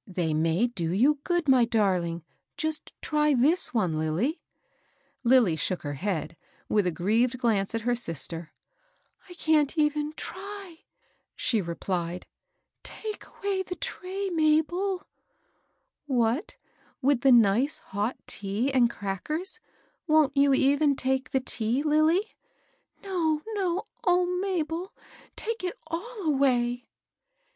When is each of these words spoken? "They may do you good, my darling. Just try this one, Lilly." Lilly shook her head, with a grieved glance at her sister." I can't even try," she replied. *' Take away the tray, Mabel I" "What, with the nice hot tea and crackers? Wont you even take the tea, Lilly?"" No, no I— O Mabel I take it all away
"They 0.16 0.32
may 0.32 0.68
do 0.68 0.92
you 0.92 1.18
good, 1.24 1.48
my 1.48 1.64
darling. 1.64 2.22
Just 2.56 2.92
try 3.02 3.34
this 3.34 3.74
one, 3.74 3.98
Lilly." 3.98 4.40
Lilly 5.24 5.56
shook 5.56 5.82
her 5.82 5.94
head, 5.94 6.36
with 6.68 6.86
a 6.86 6.92
grieved 6.92 7.36
glance 7.36 7.74
at 7.74 7.80
her 7.80 7.96
sister." 7.96 8.52
I 9.28 9.34
can't 9.34 9.76
even 9.76 10.12
try," 10.12 10.84
she 11.34 11.60
replied. 11.60 12.26
*' 12.58 12.82
Take 12.84 13.26
away 13.26 13.64
the 13.64 13.74
tray, 13.74 14.30
Mabel 14.30 15.00
I" 15.00 15.04
"What, 16.06 16.56
with 17.00 17.22
the 17.22 17.32
nice 17.32 17.78
hot 17.78 18.16
tea 18.28 18.72
and 18.72 18.88
crackers? 18.88 19.58
Wont 20.06 20.36
you 20.36 20.54
even 20.54 20.94
take 20.94 21.30
the 21.30 21.40
tea, 21.40 21.82
Lilly?"" 21.82 22.36
No, 23.02 23.42
no 23.54 23.78
I— 23.80 23.82
O 24.12 24.26
Mabel 24.26 24.92
I 24.96 25.30
take 25.34 25.64
it 25.64 25.76
all 25.90 26.28
away 26.28 26.86